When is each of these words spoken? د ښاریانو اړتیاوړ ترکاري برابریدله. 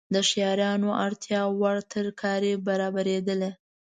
د 0.13 0.15
ښاریانو 0.29 0.89
اړتیاوړ 1.05 1.75
ترکاري 1.93 2.53
برابریدله. 2.67 3.49